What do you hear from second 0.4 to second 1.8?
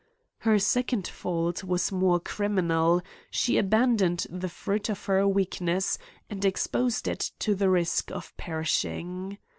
second fault